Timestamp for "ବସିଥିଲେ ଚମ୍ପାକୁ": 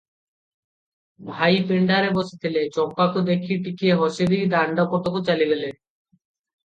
2.17-3.25